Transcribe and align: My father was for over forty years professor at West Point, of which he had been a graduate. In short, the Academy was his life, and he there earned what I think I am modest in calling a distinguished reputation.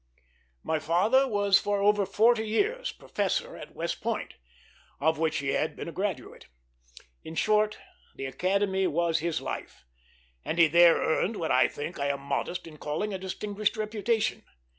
My 0.63 0.79
father 0.79 1.27
was 1.27 1.59
for 1.59 1.79
over 1.83 2.07
forty 2.07 2.47
years 2.47 2.91
professor 2.91 3.55
at 3.55 3.75
West 3.75 4.01
Point, 4.01 4.33
of 4.99 5.19
which 5.19 5.37
he 5.37 5.49
had 5.49 5.75
been 5.75 5.87
a 5.87 5.91
graduate. 5.91 6.47
In 7.23 7.35
short, 7.35 7.77
the 8.15 8.25
Academy 8.25 8.87
was 8.87 9.19
his 9.19 9.41
life, 9.41 9.85
and 10.43 10.57
he 10.57 10.67
there 10.67 10.97
earned 10.97 11.35
what 11.35 11.51
I 11.51 11.67
think 11.67 11.99
I 11.99 12.07
am 12.07 12.21
modest 12.21 12.65
in 12.65 12.77
calling 12.77 13.13
a 13.13 13.19
distinguished 13.19 13.77
reputation. 13.77 14.41